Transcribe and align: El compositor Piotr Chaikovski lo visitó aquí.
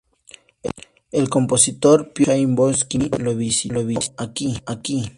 El 1.11 1.29
compositor 1.29 2.11
Piotr 2.11 2.31
Chaikovski 2.31 3.07
lo 3.19 3.35
visitó 3.35 3.81
aquí. 4.65 5.05